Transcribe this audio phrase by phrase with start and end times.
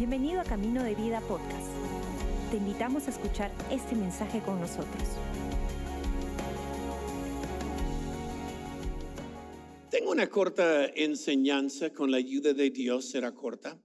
[0.00, 1.68] Bienvenido a Camino de Vida Podcast.
[2.50, 5.02] Te invitamos a escuchar este mensaje con nosotros.
[9.90, 13.78] Tengo una corta enseñanza, con la ayuda de Dios será corta.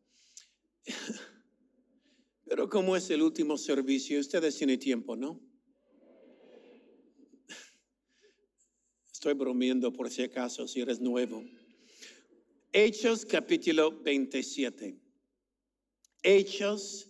[2.46, 5.42] Pero como es el último servicio, ustedes tienen tiempo, ¿no?
[9.12, 11.44] Estoy bromeando por si acaso, si eres nuevo.
[12.72, 15.05] Hechos capítulo 27.
[16.28, 17.08] Hechos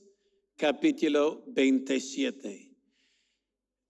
[0.58, 2.76] capítulo 27.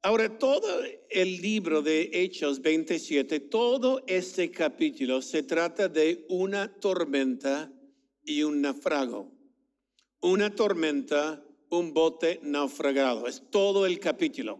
[0.04, 0.68] Ahora, todo
[1.10, 7.74] el libro de Hechos 27, todo este capítulo se trata de una tormenta
[8.24, 9.36] y un naufrago.
[10.22, 13.26] Una tormenta, un bote naufragado.
[13.26, 14.60] Es todo el capítulo.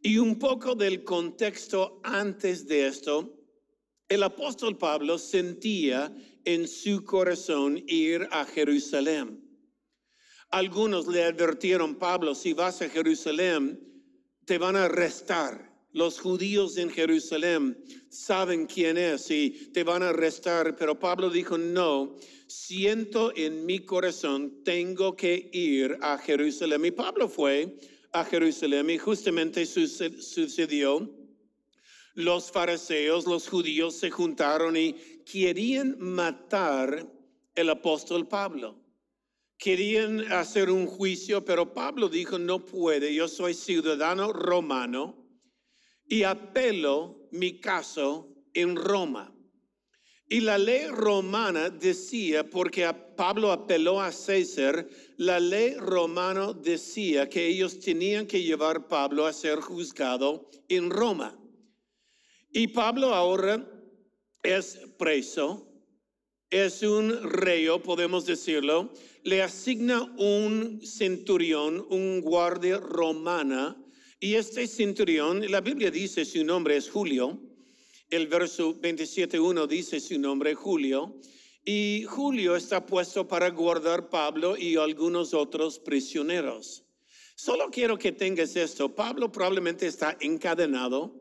[0.00, 3.44] Y un poco del contexto antes de esto,
[4.08, 9.49] el apóstol Pablo sentía en su corazón ir a Jerusalén.
[10.50, 13.78] Algunos le advirtieron, Pablo, si vas a Jerusalén,
[14.46, 15.70] te van a arrestar.
[15.92, 17.76] Los judíos en Jerusalén
[18.08, 20.76] saben quién es y te van a arrestar.
[20.76, 22.16] Pero Pablo dijo, no,
[22.48, 26.84] siento en mi corazón, tengo que ir a Jerusalén.
[26.84, 27.76] Y Pablo fue
[28.12, 31.16] a Jerusalén y justamente sucedió.
[32.14, 37.08] Los fariseos, los judíos se juntaron y querían matar
[37.54, 38.79] el apóstol Pablo.
[39.60, 45.28] Querían hacer un juicio, pero Pablo dijo, no puede, yo soy ciudadano romano
[46.06, 49.36] y apelo mi caso en Roma.
[50.30, 57.46] Y la ley romana decía, porque Pablo apeló a César, la ley romana decía que
[57.46, 61.38] ellos tenían que llevar a Pablo a ser juzgado en Roma.
[62.50, 63.62] Y Pablo ahora
[64.42, 65.70] es preso,
[66.48, 68.92] es un reo, podemos decirlo,
[69.24, 73.76] le asigna un centurión, un guardia romana,
[74.18, 77.40] y este centurión, la Biblia dice su nombre es Julio,
[78.10, 81.16] el verso 27.1 dice su nombre, Julio,
[81.64, 86.84] y Julio está puesto para guardar Pablo y algunos otros prisioneros.
[87.34, 88.94] Solo quiero que tengas esto.
[88.94, 91.14] Pablo probablemente está encadenado.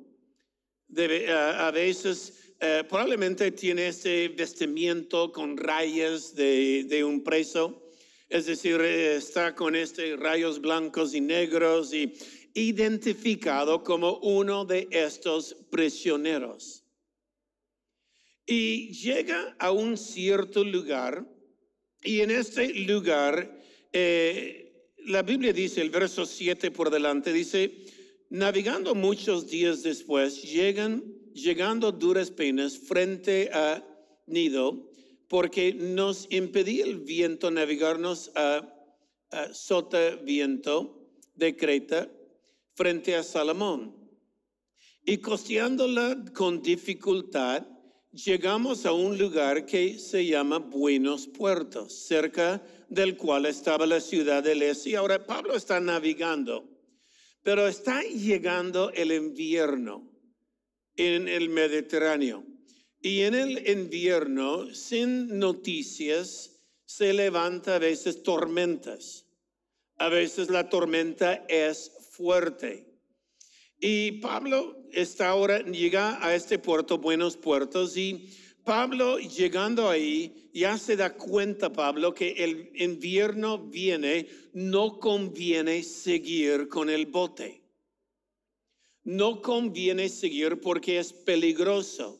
[0.97, 7.88] a veces eh, probablemente tiene este vestimiento con rayas de un preso.
[8.29, 12.13] Es decir, está con este rayos blancos y negros y
[12.53, 16.83] identificado como uno de estos prisioneros.
[18.45, 21.25] Y llega a un cierto lugar
[22.03, 23.59] y en este lugar,
[23.91, 27.73] eh, la Biblia dice, el verso 7 por delante, dice,
[28.29, 31.03] navegando muchos días después, llegan,
[31.33, 33.83] llegando duras penas frente a
[34.27, 34.88] Nido,
[35.29, 38.67] porque nos impedía el viento navegarnos a,
[39.29, 42.09] a sota viento de Creta
[42.73, 43.95] frente a Salomón.
[45.05, 47.65] Y costeándola con dificultad,
[48.11, 54.43] llegamos a un lugar que se llama Buenos Puertos, cerca del cual estaba la ciudad
[54.43, 54.87] de Les.
[54.87, 56.67] Y ahora Pablo está navegando,
[57.43, 60.11] pero está llegando el invierno
[60.95, 62.48] en el Mediterráneo.
[63.01, 69.25] Y en el invierno, sin noticias, se levanta a veces tormentas.
[69.97, 72.85] A veces la tormenta es fuerte.
[73.79, 78.29] Y Pablo está ahora, llega a este puerto, Buenos Puertos, y
[78.65, 86.67] Pablo llegando ahí, ya se da cuenta Pablo que el invierno viene, no conviene seguir
[86.67, 87.61] con el bote.
[89.03, 92.18] No conviene seguir porque es peligroso.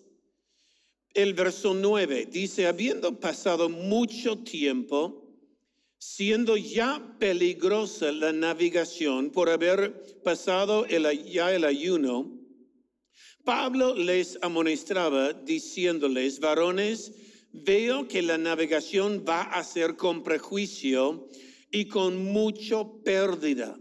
[1.13, 5.25] El verso 9 dice, habiendo pasado mucho tiempo,
[5.97, 12.39] siendo ya peligrosa la navegación por haber pasado el, ya el ayuno,
[13.43, 17.13] Pablo les amonestaba diciéndoles, varones,
[17.51, 21.27] veo que la navegación va a ser con prejuicio
[21.71, 23.79] y con mucho pérdida,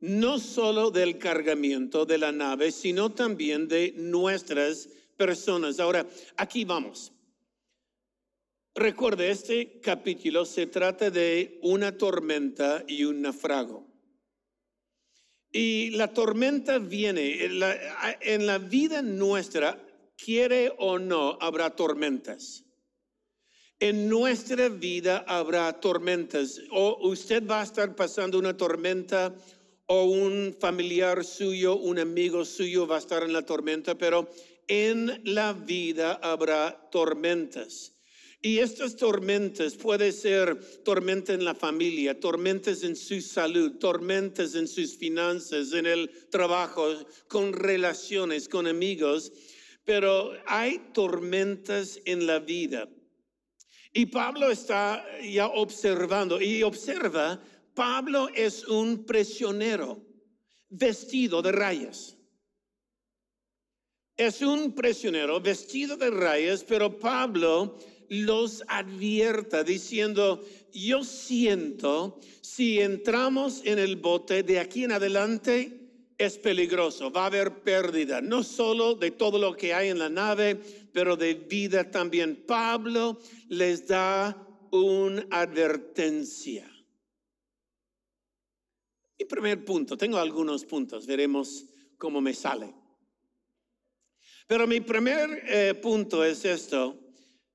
[0.00, 4.88] no solo del cargamiento de la nave, sino también de nuestras
[5.18, 5.78] personas.
[5.80, 6.06] Ahora,
[6.36, 7.12] aquí vamos.
[8.74, 13.86] Recuerde, este capítulo se trata de una tormenta y un naufrago.
[15.50, 17.76] Y la tormenta viene, en la,
[18.20, 19.84] en la vida nuestra,
[20.16, 22.64] quiere o no, habrá tormentas.
[23.80, 26.60] En nuestra vida habrá tormentas.
[26.70, 29.34] O usted va a estar pasando una tormenta
[29.88, 34.28] o un familiar suyo, un amigo suyo va a estar en la tormenta, pero
[34.66, 37.94] en la vida habrá tormentas.
[38.40, 44.68] Y estas tormentas puede ser tormenta en la familia, tormentas en su salud, tormentas en
[44.68, 46.86] sus finanzas, en el trabajo,
[47.26, 49.32] con relaciones, con amigos,
[49.84, 52.88] pero hay tormentas en la vida.
[53.94, 57.40] Y Pablo está ya observando y observa,
[57.78, 60.04] Pablo es un prisionero
[60.68, 62.16] vestido de rayas.
[64.16, 67.78] Es un prisionero vestido de rayas, pero Pablo
[68.08, 75.78] los advierta diciendo, yo siento, si entramos en el bote de aquí en adelante,
[76.18, 80.08] es peligroso, va a haber pérdida, no solo de todo lo que hay en la
[80.08, 80.60] nave,
[80.92, 82.42] pero de vida también.
[82.44, 84.36] Pablo les da
[84.72, 86.68] una advertencia.
[89.18, 91.66] Mi primer punto, tengo algunos puntos, veremos
[91.96, 92.72] cómo me sale.
[94.46, 96.98] Pero mi primer eh, punto es esto.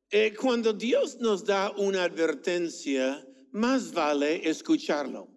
[0.10, 5.28] Eh, cuando Dios nos da una advertencia, más vale escucharlo.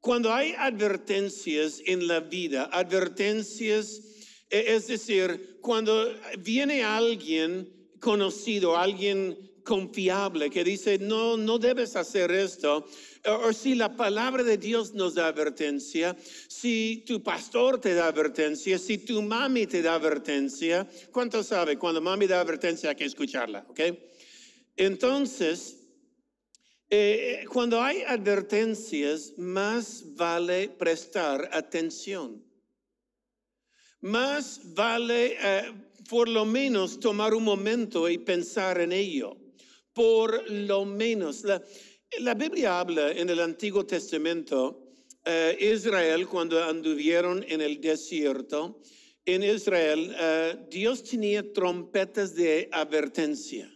[0.00, 4.00] Cuando hay advertencias en la vida, advertencias,
[4.48, 12.30] e, es decir, cuando viene alguien conocido, alguien confiable que dice, no, no debes hacer
[12.32, 12.86] esto,
[13.26, 16.16] o, si la palabra de Dios nos da advertencia,
[16.48, 21.76] si tu pastor te da advertencia, si tu mami te da advertencia, ¿cuánto sabe?
[21.78, 23.80] Cuando mami da advertencia hay que escucharla, ¿ok?
[24.76, 25.76] Entonces,
[26.88, 32.42] eh, cuando hay advertencias, más vale prestar atención.
[34.00, 35.72] Más vale eh,
[36.08, 39.36] por lo menos tomar un momento y pensar en ello.
[39.92, 41.44] Por lo menos.
[41.44, 41.62] La,
[42.18, 44.82] la Biblia habla en el Antiguo Testamento,
[45.24, 48.80] eh, Israel cuando anduvieron en el desierto,
[49.24, 53.70] en Israel eh, Dios tenía trompetas de advertencia.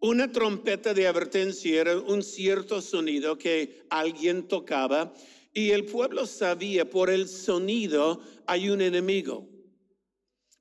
[0.00, 5.12] Una trompeta de advertencia era un cierto sonido que alguien tocaba
[5.52, 9.48] y el pueblo sabía por el sonido hay un enemigo.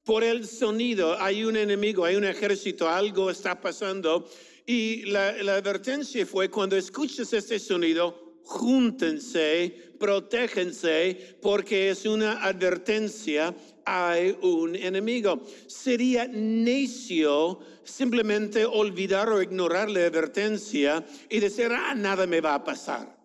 [0.04, 4.28] Por el sonido hay un enemigo, hay un ejército, algo está pasando
[4.70, 13.56] y la, advertencia fue, cuando escuches este sonido, júntense, protéjense, porque es una advertencia,
[13.86, 15.42] hay un enemigo.
[15.68, 22.64] Sería necio simplemente olvidar o ignorar la advertencia y decir, ah, nada me va a
[22.66, 23.18] pasar.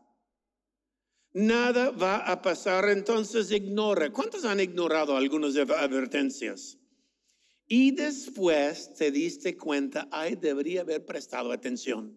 [1.33, 4.11] Nada va a pasar, entonces ignora.
[4.11, 6.79] ¿Cuántos han ignorado algunas advertencias?
[7.75, 12.15] Y después te diste cuenta, ay, debería haber prestado atención.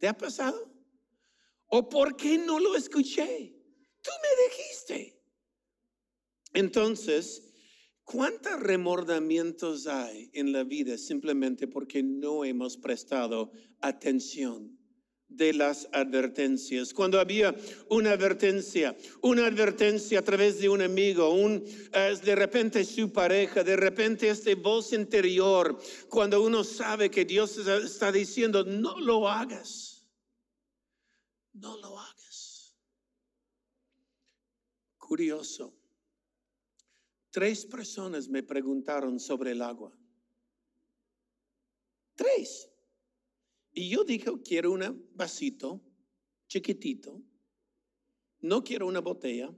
[0.00, 0.68] ¿Te ha pasado?
[1.66, 3.54] ¿O por qué no lo escuché?
[4.02, 5.22] Tú me dijiste.
[6.54, 7.54] Entonces,
[8.02, 14.76] ¿cuántos remordamientos hay en la vida simplemente porque no hemos prestado atención?
[15.36, 16.94] De las advertencias.
[16.94, 17.54] Cuando había
[17.90, 23.76] una advertencia, una advertencia a través de un amigo, un, de repente su pareja, de
[23.76, 25.78] repente este voz interior,
[26.08, 30.06] cuando uno sabe que Dios está diciendo, no lo hagas,
[31.52, 32.74] no lo hagas.
[34.96, 35.74] Curioso.
[37.30, 39.92] Tres personas me preguntaron sobre el agua.
[42.14, 42.73] Tres.
[43.74, 45.82] Y yo dije, quiero un vasito
[46.46, 47.20] chiquitito,
[48.40, 49.52] no quiero una botella.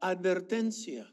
[0.00, 1.12] Advertencia.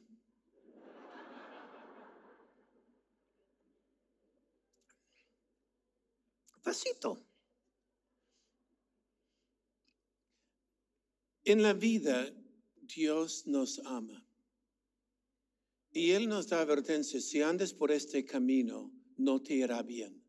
[6.63, 7.25] Vasito.
[11.45, 12.33] En la vida,
[12.81, 14.27] Dios nos ama.
[15.91, 20.24] Y Él nos da advertencia, si andes por este camino, no te irá bien.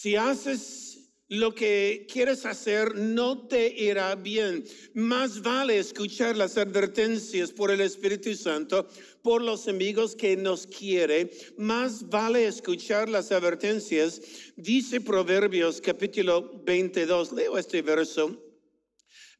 [0.00, 4.62] Si haces lo que quieres hacer, no te irá bien.
[4.94, 8.86] Más vale escuchar las advertencias por el Espíritu Santo,
[9.24, 11.32] por los amigos que nos quiere.
[11.56, 14.22] Más vale escuchar las advertencias.
[14.54, 18.40] Dice Proverbios capítulo 22, leo este verso.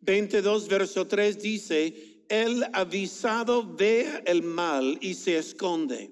[0.01, 6.11] 22, verso 3 dice, el avisado ve el mal y se esconde,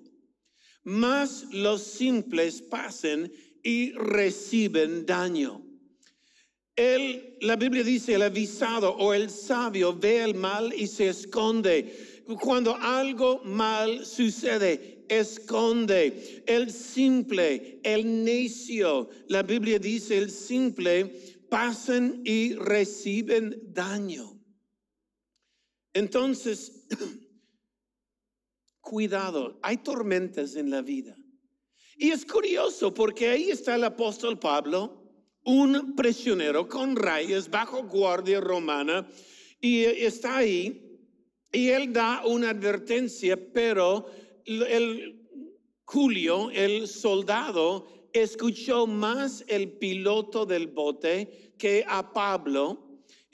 [0.85, 3.33] mas los simples pasen
[3.67, 5.61] y reciben daño.
[6.77, 12.23] El, la Biblia dice, el avisado o el sabio ve el mal y se esconde.
[12.41, 16.45] Cuando algo mal sucede, esconde.
[16.47, 21.07] El simple, el necio, la Biblia dice, el simple,
[21.51, 24.41] pasan y reciben daño.
[25.93, 26.87] Entonces,
[28.81, 31.17] cuidado, hay tormentas en la vida.
[31.97, 35.03] Y es curioso porque ahí está el apóstol Pablo,
[35.45, 39.09] un prisionero con rayas bajo guardia romana,
[39.61, 41.01] y está ahí,
[41.53, 44.07] y él da una advertencia, pero
[44.45, 45.27] el
[45.85, 52.86] Julio, el soldado, escuchó más el piloto del bote que a Pablo.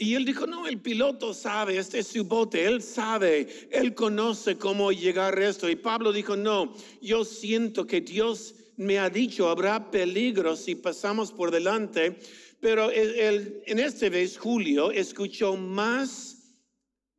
[0.02, 4.58] Y él dijo, no, el piloto sabe, este es su bote, él sabe, él conoce
[4.58, 5.70] cómo llegar a esto.
[5.70, 11.30] Y Pablo dijo, no, yo siento que Dios me ha dicho, habrá peligro si pasamos
[11.30, 12.18] por delante.
[12.58, 16.52] Pero en este vez Julio escuchó más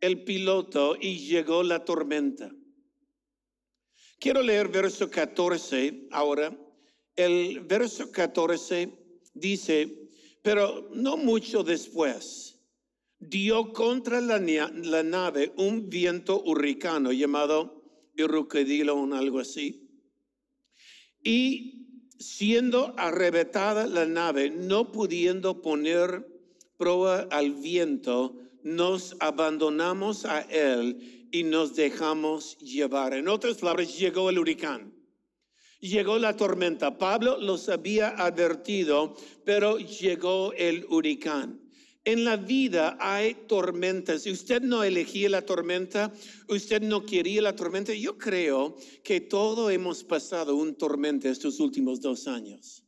[0.02, 2.52] el piloto y llegó la tormenta.
[4.20, 6.54] Quiero leer verso 14 ahora.
[7.16, 8.90] El verso 14
[9.34, 10.10] dice,
[10.42, 12.53] pero no mucho después,
[13.30, 17.84] dio contra la, nave un viento hurricano llamado
[18.18, 19.90] o algo así.
[21.24, 26.28] Y siendo arrebatada la nave, no pudiendo poner
[26.78, 33.14] proa al viento, nos abandonamos a él y nos dejamos llevar.
[33.14, 34.94] En otras palabras, llegó el huracán.
[35.80, 36.98] Llegó la tormenta.
[36.98, 41.63] Pablo los había advertido, pero llegó el huracán.
[42.06, 44.26] En la vida hay tormentas.
[44.26, 46.14] Usted no elegía la tormenta,
[46.50, 47.94] usted no quería la tormenta.
[47.94, 52.83] Yo creo que todo hemos pasado un tormenta estos últimos dos años.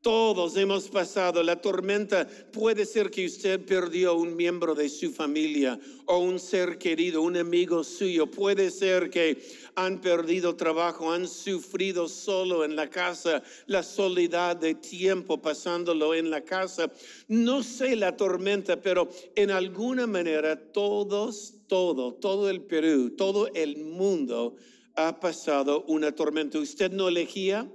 [0.00, 2.28] Todos hemos pasado la tormenta.
[2.52, 5.76] Puede ser que usted perdió un miembro de su familia
[6.06, 8.30] o un ser querido, un amigo suyo.
[8.30, 9.42] Puede ser que
[9.74, 16.30] han perdido trabajo, han sufrido solo en la casa, la soledad de tiempo pasándolo en
[16.30, 16.92] la casa.
[17.26, 23.78] No sé la tormenta, pero en alguna manera todos, todo, todo el Perú, todo el
[23.78, 24.54] mundo
[24.94, 26.60] ha pasado una tormenta.
[26.60, 27.68] Usted no elegía,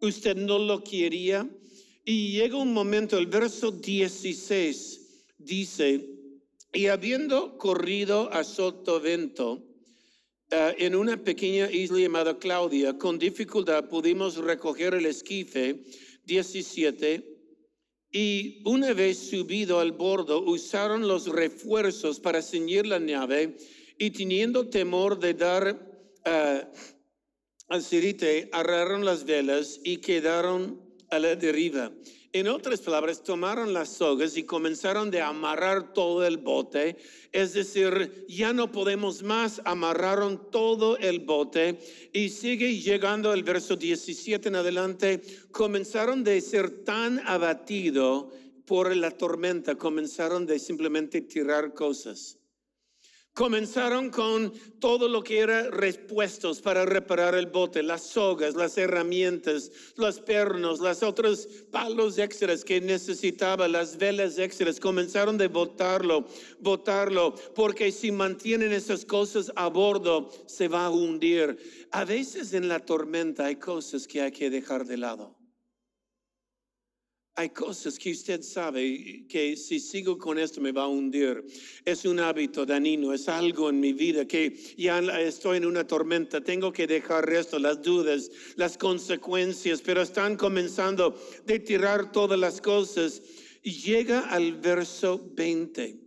[0.00, 1.48] usted no lo quería
[2.04, 5.00] y llega un momento, el verso 16
[5.38, 6.06] dice,
[6.72, 14.36] y habiendo corrido a Sotovento, uh, en una pequeña isla llamada Claudia, con dificultad pudimos
[14.36, 15.84] recoger el esquife
[16.24, 17.26] 17
[18.12, 23.56] y una vez subido al bordo usaron los refuerzos para ceñir la nave
[23.98, 25.76] y teniendo temor de dar
[26.26, 26.66] uh,
[27.68, 31.90] al sirite, agarraron las velas y quedaron a la deriva.
[32.32, 36.96] En otras palabras, tomaron las sogas y comenzaron de amarrar todo el bote.
[37.32, 41.80] Es decir, ya no podemos más, amarraron todo el bote
[42.12, 45.20] y sigue llegando el verso 17 en adelante.
[45.50, 48.30] Comenzaron de ser tan abatido
[48.64, 52.39] por la tormenta, comenzaron de simplemente tirar cosas.
[53.34, 59.70] Comenzaron con todo lo que era repuestos para reparar el bote, las sogas, las herramientas,
[59.96, 64.80] los pernos, las otros palos extras que necesitaba, las velas extras.
[64.80, 66.26] Comenzaron de botarlo,
[66.58, 71.56] botarlo, porque si mantienen esas cosas a bordo, se va a hundir.
[71.92, 75.39] A veces en la tormenta hay cosas que hay que dejar de lado.
[77.36, 81.44] Hay cosas que usted sabe que si sigo con esto me va a hundir.
[81.84, 86.42] Es un hábito danino, es algo en mi vida que ya estoy en una tormenta.
[86.42, 92.60] Tengo que dejar esto, las dudas, las consecuencias, pero están comenzando de tirar todas las
[92.60, 93.22] cosas.
[93.62, 95.98] Llega al verso 20.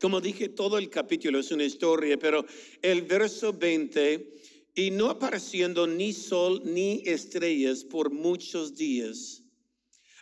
[0.00, 2.46] Como dije, todo el capítulo es una historia, pero
[2.80, 4.32] el verso 20,
[4.74, 9.39] y no apareciendo ni sol ni estrellas por muchos días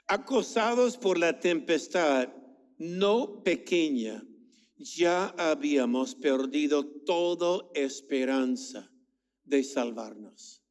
[0.08, 2.28] acosados por la tempestad
[2.78, 4.24] no pequeña,
[4.76, 8.90] ya habíamos perdido toda esperanza
[9.44, 10.62] de salvarnos.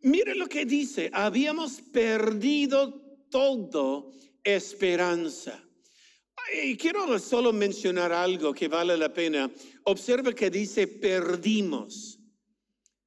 [0.00, 4.04] Mire lo que dice, habíamos perdido toda
[4.42, 5.62] esperanza.
[6.64, 9.50] Y quiero solo mencionar algo que vale la pena.
[9.84, 12.18] Observa que dice perdimos.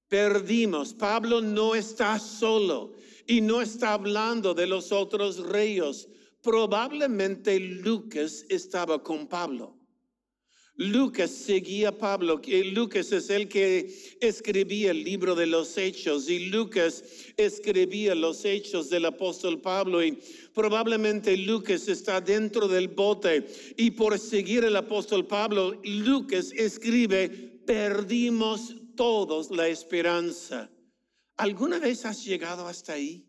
[0.07, 0.93] Perdimos.
[0.93, 2.93] Pablo no está solo.
[3.27, 6.07] Y no está hablando de los otros reyes.
[6.41, 9.75] Probablemente Lucas estaba con Pablo.
[10.77, 12.41] Lucas seguía a Pablo.
[12.73, 17.03] Lucas es el que escribía el libro de los hechos y Lucas
[17.37, 20.19] escribía los hechos del apóstol Pablo y
[20.53, 23.45] probablemente Lucas está dentro del bote
[23.77, 27.29] y por seguir el apóstol Pablo, Lucas escribe,
[27.65, 30.69] perdimos todos la esperanza.
[31.37, 33.25] ¿Alguna vez has llegado hasta ahí?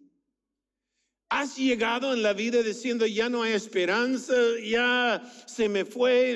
[1.28, 4.32] Has llegado en la vida diciendo, ya no hay esperanza,
[4.64, 6.30] ya se me fue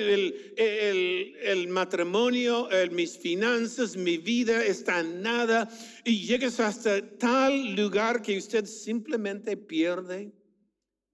[0.57, 5.69] el, matrimonio, mis finanzas, mi vida está en nada.
[6.03, 10.33] Y llegas hasta tal lugar que usted simplemente pierde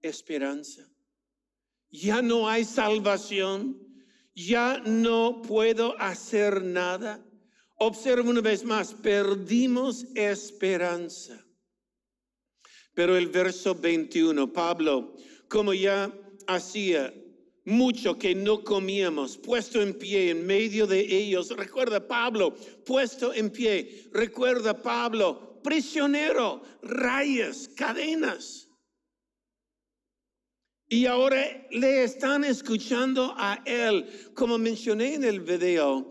[0.02, 0.82] esperanza.
[1.88, 3.80] Ya no hay salvación,
[4.34, 7.24] ya no puedo hacer nada.
[7.78, 11.44] Observa una vez más, perdimos esperanza.
[12.92, 15.14] Pero el verso 21, Pablo,
[15.48, 16.12] como ya
[16.48, 17.14] hacía
[17.64, 22.54] mucho que no comíamos, puesto en pie en medio de ellos, recuerda Pablo,
[22.84, 28.68] puesto en pie, recuerda Pablo, prisionero, rayas, cadenas.
[30.88, 36.10] Y ahora le están escuchando a él, como mencioné en el video,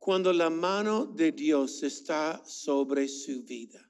[0.00, 3.86] cuando la mano de Dios está sobre su vida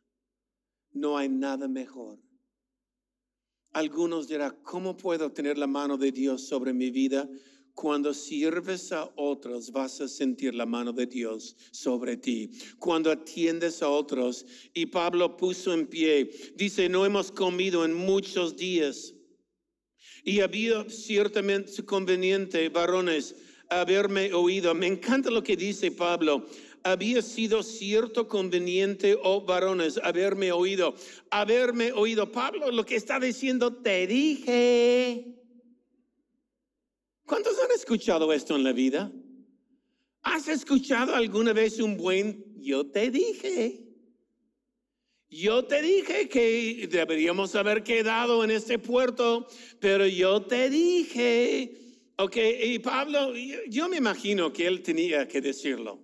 [0.92, 2.18] no hay nada mejor.
[3.72, 7.28] Algunos dirán, ¿cómo puedo tener la mano de Dios sobre mi vida?
[7.74, 12.50] Cuando sirves a otros, vas a sentir la mano de Dios sobre ti.
[12.78, 18.56] Cuando atiendes a otros, y Pablo puso en pie, dice, no hemos comido en muchos
[18.56, 19.14] días.
[20.24, 23.36] Y había ciertamente conveniente, varones,
[23.70, 24.74] haberme oído.
[24.74, 26.46] Me encanta lo que dice Pablo
[26.82, 30.94] había sido cierto, conveniente, oh varones, haberme oído.
[31.30, 32.30] Haberme oído.
[32.30, 35.36] Pablo lo que está diciendo, te dije.
[37.26, 39.12] ¿Cuántos han escuchado esto en la vida?
[40.22, 43.86] ¿Has escuchado alguna vez un buen yo te dije?
[45.28, 49.46] Yo te dije que deberíamos haber quedado en este puerto,
[49.78, 51.89] pero yo te dije.
[52.22, 53.32] Ok, y Pablo,
[53.68, 55.98] yo me imagino que él tenía que decirlo.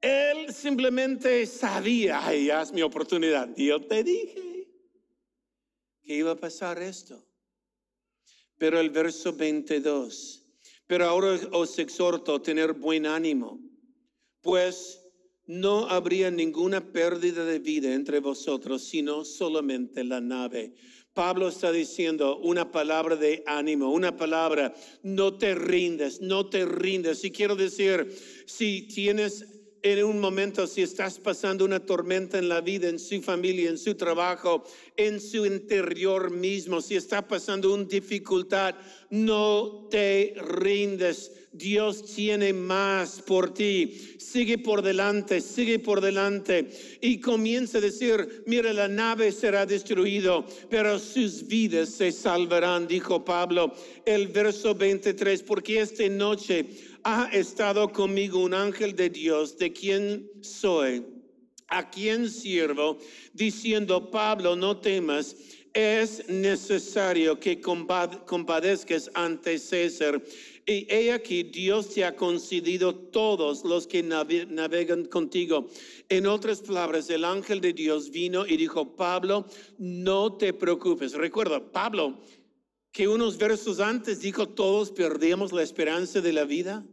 [0.00, 3.54] Él simplemente sabía, ay, es mi oportunidad.
[3.54, 4.66] Yo te dije
[6.02, 7.22] que iba a pasar esto.
[8.56, 10.42] Pero el verso 22,
[10.86, 13.60] pero ahora os exhorto a tener buen ánimo,
[14.40, 15.02] pues
[15.44, 20.72] no habría ninguna pérdida de vida entre vosotros, sino solamente la nave.
[21.14, 27.22] Pablo está diciendo una palabra de ánimo, una palabra, no te rindes, no te rindes.
[27.24, 29.46] Y quiero decir, si tienes
[29.82, 33.78] en un momento si estás pasando una tormenta en la vida, en su familia, en
[33.78, 34.64] su trabajo,
[34.96, 38.74] en su interior mismo, si está pasando una dificultad,
[39.10, 41.32] no te rindes.
[41.52, 44.16] Dios tiene más por ti.
[44.18, 46.70] Sigue por delante, sigue por delante.
[47.00, 53.22] Y comienza a decir, mira, la nave será destruida, pero sus vidas se salvarán, dijo
[53.24, 53.74] Pablo.
[54.06, 56.66] El verso 23, porque esta noche
[57.04, 61.04] ha estado conmigo un ángel de Dios, de quien soy,
[61.72, 62.98] a quien sirvo,
[63.32, 65.34] diciendo, Pablo, no temas,
[65.72, 70.22] es necesario que compadezcas ante César.
[70.66, 75.68] Y he aquí, Dios te ha concedido todos los que navegan contigo.
[76.10, 79.46] En otras palabras, el ángel de Dios vino y dijo, Pablo,
[79.78, 81.14] no te preocupes.
[81.14, 82.20] Recuerda, Pablo
[82.92, 86.84] que unos versos antes dijo, todos perdemos la esperanza de la vida.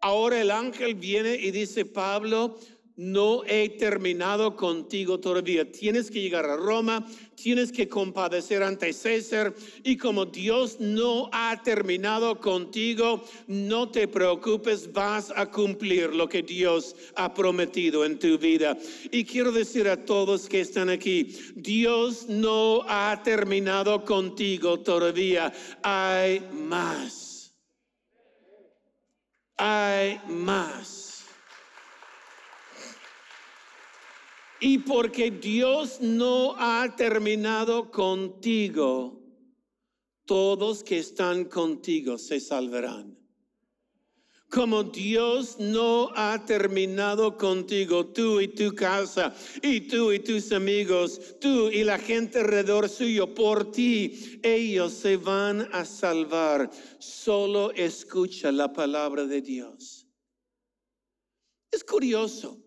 [0.00, 2.58] Ahora el ángel viene y dice, Pablo,
[2.96, 5.70] no he terminado contigo todavía.
[5.70, 9.54] Tienes que llegar a Roma, tienes que compadecer ante César
[9.84, 16.42] y como Dios no ha terminado contigo, no te preocupes, vas a cumplir lo que
[16.42, 18.76] Dios ha prometido en tu vida.
[19.10, 26.40] Y quiero decir a todos que están aquí, Dios no ha terminado contigo todavía, hay
[26.52, 27.54] más.
[29.58, 31.05] Hay más.
[34.60, 39.20] Y porque Dios no ha terminado contigo,
[40.24, 43.16] todos que están contigo se salvarán.
[44.48, 51.36] Como Dios no ha terminado contigo, tú y tu casa, y tú y tus amigos,
[51.40, 56.70] tú y la gente alrededor suyo, por ti, ellos se van a salvar.
[56.98, 60.06] Solo escucha la palabra de Dios.
[61.72, 62.65] Es curioso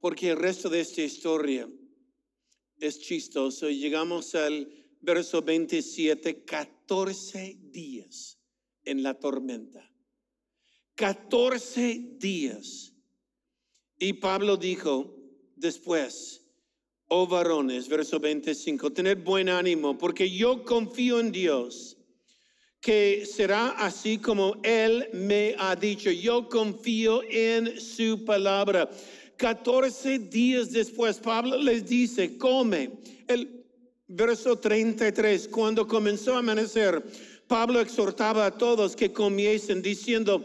[0.00, 1.68] porque el resto de esta historia
[2.78, 3.68] es chistoso.
[3.68, 8.38] Llegamos al verso 27, 14 días
[8.84, 9.88] en la tormenta.
[10.94, 12.94] 14 días.
[13.98, 15.14] Y Pablo dijo
[15.56, 16.46] después,
[17.08, 21.98] oh varones, verso 25, tened buen ánimo, porque yo confío en Dios,
[22.80, 26.10] que será así como Él me ha dicho.
[26.10, 28.90] Yo confío en su palabra
[29.40, 32.90] 14 días después, Pablo les dice, come.
[33.26, 33.64] El
[34.06, 37.02] verso 33, cuando comenzó a amanecer,
[37.48, 40.44] Pablo exhortaba a todos que comiesen, diciendo,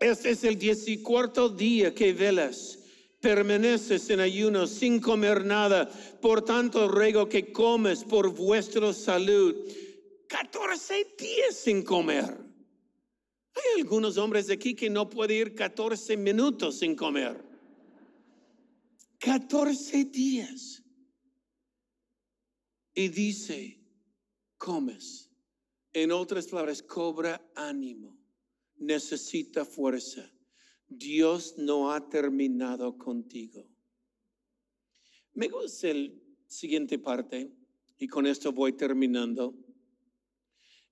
[0.00, 2.78] este es el diecicuarto día que velas,
[3.20, 5.90] permaneces en ayuno sin comer nada.
[6.22, 9.54] Por tanto, ruego que comes por vuestra salud.
[10.28, 12.38] 14 días sin comer.
[13.54, 17.45] Hay algunos hombres aquí que no pueden ir 14 minutos sin comer.
[19.18, 20.82] 14 días.
[22.94, 23.80] Y dice,
[24.58, 25.30] comes.
[25.92, 28.18] En otras palabras, cobra ánimo.
[28.76, 30.30] Necesita fuerza.
[30.88, 33.68] Dios no ha terminado contigo.
[35.34, 37.52] Me gusta el siguiente parte
[37.98, 39.54] y con esto voy terminando.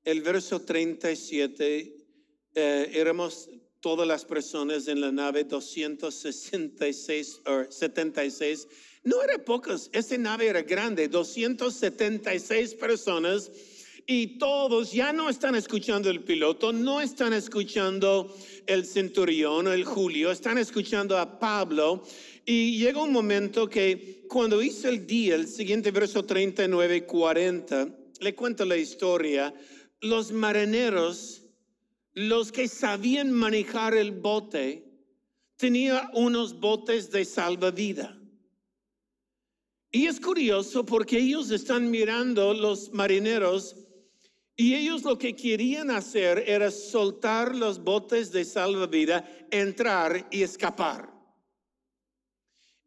[0.02, 2.06] El verso 37,
[2.54, 3.48] eh, éramos
[3.84, 8.66] todas las personas en la nave 266 o 76.
[9.02, 13.50] No era pocos, esa nave era grande, 276 personas
[14.06, 18.34] y todos ya no están escuchando el piloto, no están escuchando
[18.66, 22.04] el centurión o el Julio, están escuchando a Pablo.
[22.46, 27.88] Y llega un momento que cuando hizo el día, el siguiente verso 39 40,
[28.20, 29.52] le cuento la historia,
[30.00, 31.43] los marineros,
[32.14, 34.84] los que sabían manejar el bote,
[35.56, 38.16] tenían unos botes de salvavidas.
[39.90, 43.76] Y es curioso porque ellos están mirando, los marineros,
[44.56, 51.12] y ellos lo que querían hacer era soltar los botes de salvavidas, entrar y escapar.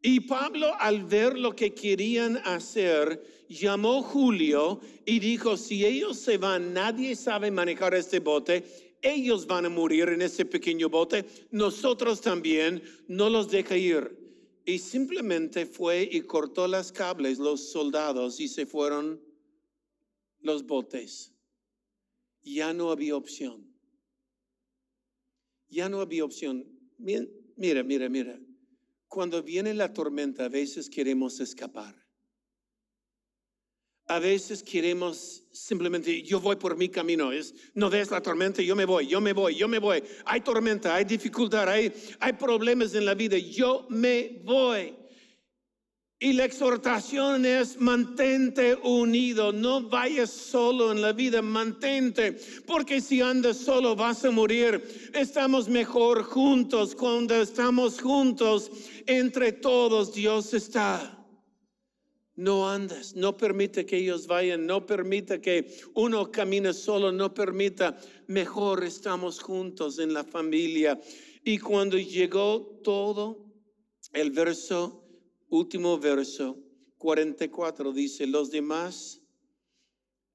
[0.00, 6.38] Y Pablo al ver lo que querían hacer, llamó Julio y dijo, si ellos se
[6.38, 12.20] van, nadie sabe manejar este bote, ellos van a morir en ese pequeño bote, nosotros
[12.20, 14.16] también, no los deja ir.
[14.64, 19.20] Y simplemente fue y cortó las cables los soldados y se fueron
[20.40, 21.32] los botes
[22.54, 23.66] ya no había opción.
[25.68, 26.66] Ya no había opción.
[26.98, 28.40] Mira, mira, mira.
[29.06, 32.07] Cuando viene la tormenta, a veces queremos escapar.
[34.08, 37.30] A veces queremos simplemente, yo voy por mi camino.
[37.30, 40.02] Es, no ves la tormenta, yo me voy, yo me voy, yo me voy.
[40.24, 44.94] Hay tormenta, hay dificultad, hay, hay problemas en la vida, yo me voy.
[46.20, 52.32] Y la exhortación es mantente unido, no vayas solo en la vida, mantente,
[52.66, 55.10] porque si andas solo vas a morir.
[55.14, 58.68] Estamos mejor juntos, cuando estamos juntos,
[59.06, 61.17] entre todos Dios está.
[62.38, 67.98] No andes, no permite que ellos vayan, no permita que uno camine solo, no permita,
[68.28, 71.00] mejor estamos juntos en la familia.
[71.42, 73.44] Y cuando llegó todo,
[74.12, 75.04] el verso
[75.48, 76.56] último verso,
[76.98, 79.20] 44, dice, los demás,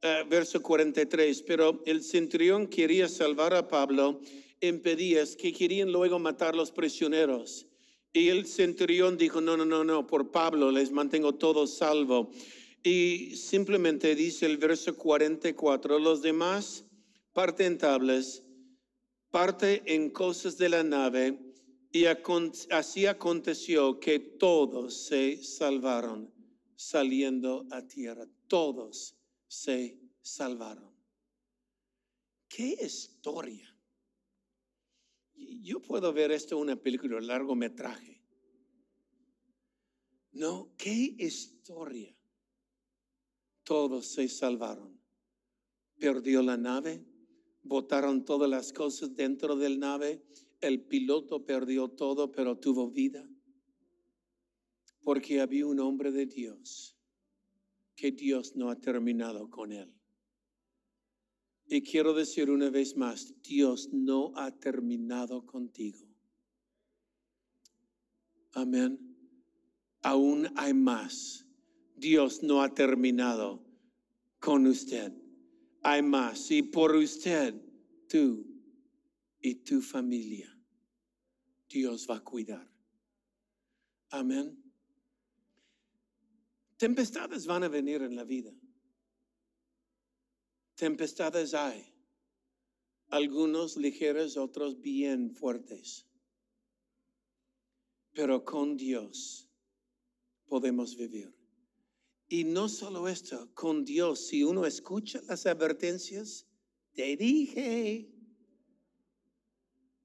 [0.03, 4.19] uh, verso 43, pero el centurión quería salvar a Pablo,
[4.59, 7.65] impedía que querían luego matar los prisioneros.
[8.13, 12.30] Y el centurión dijo, no, no, no, no, por Pablo les mantengo todos salvo.
[12.84, 16.86] Y simplemente dice el verso 44, los demás
[17.34, 18.43] parten tablas,
[19.32, 21.39] parte en cosas de la nave,
[21.91, 26.32] y así aconteció que todos se salvaron
[26.76, 28.28] saliendo a tierra.
[28.47, 29.15] Todos
[29.47, 30.91] se salvaron.
[32.47, 33.72] ¿Qué historia?
[35.35, 38.21] Yo puedo ver esto en una película, largometraje.
[40.31, 42.15] No, qué historia.
[43.63, 44.99] Todos se salvaron.
[45.97, 47.05] Perdió la nave,
[47.61, 50.21] botaron todas las cosas dentro del nave
[50.63, 53.29] el piloto perdió todo, pero tuvo vida.
[55.01, 56.97] Porque había un hombre de Dios
[57.97, 59.93] que Dios no ha terminado con él.
[61.65, 66.08] Y quiero decir una vez más, Dios no ha terminado contigo.
[68.54, 68.99] Amén.
[70.02, 71.45] Aún hay más.
[71.95, 73.63] Dios no ha terminado
[74.39, 75.13] con usted.
[75.82, 76.52] Hay más.
[76.52, 77.56] Y por usted,
[78.08, 78.45] tú
[79.41, 80.54] y tu familia
[81.73, 82.69] Dios va a cuidar.
[84.12, 84.63] Amén.
[86.78, 88.54] Tempestades van a venir en la vida.
[90.75, 91.93] Tempestades hay.
[93.09, 96.07] Algunos ligeros, otros bien fuertes.
[98.13, 99.49] Pero con Dios
[100.47, 101.36] podemos vivir.
[102.27, 106.47] Y no solo esto, con Dios, si uno escucha las advertencias,
[106.93, 108.13] te dije,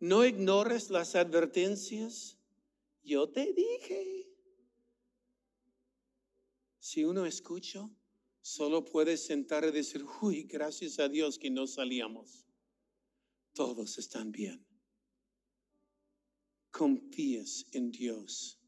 [0.01, 2.37] no ignores las advertencias.
[3.03, 4.29] yo te dije.
[6.79, 7.89] Si uno escucha,
[8.49, 12.47] solo puede sentar y decir, uy, gracias a Dios que no salíamos.
[13.53, 14.65] Todos están bien.
[16.71, 18.59] Confíes en Dios.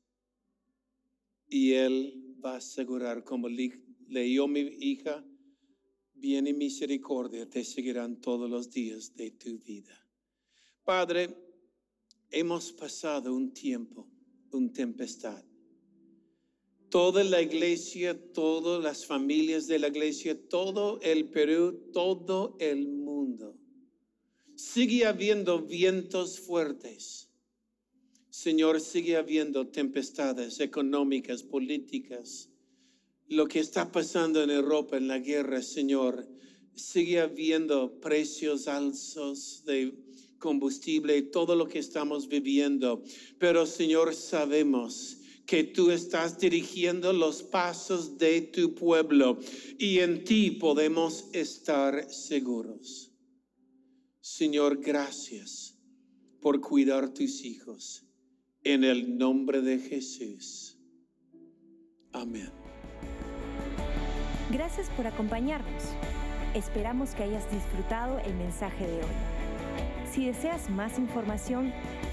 [1.48, 5.24] Y Él va a asegurar, como leyó mi hija,
[6.12, 10.06] bien y misericordia te seguirán todos los días de tu vida.
[10.84, 11.34] Padre,
[12.30, 14.06] hemos pasado un tiempo,
[14.50, 15.42] un tempestad.
[16.90, 23.56] Toda la iglesia, todas las familias de la iglesia, todo el Perú, todo el mundo.
[24.56, 27.30] Sigue habiendo vientos fuertes.
[28.28, 32.48] Señor, sigue habiendo tempestades económicas, políticas.
[33.28, 36.26] Lo que está pasando en Europa, en la guerra, Señor,
[36.74, 39.94] sigue habiendo precios altos de
[40.40, 43.04] combustible todo lo que estamos viviendo.
[43.38, 45.19] Pero Señor, sabemos
[45.50, 49.36] que tú estás dirigiendo los pasos de tu pueblo
[49.80, 53.10] y en ti podemos estar seguros.
[54.20, 55.76] Señor, gracias
[56.40, 58.06] por cuidar tus hijos.
[58.62, 60.78] En el nombre de Jesús.
[62.12, 62.52] Amén.
[64.52, 65.82] Gracias por acompañarnos.
[66.54, 69.16] Esperamos que hayas disfrutado el mensaje de hoy.
[70.12, 71.72] Si deseas más información,